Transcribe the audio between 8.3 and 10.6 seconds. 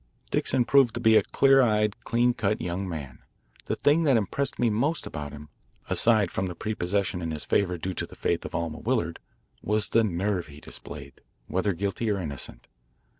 of Alma Willard, was the nerve he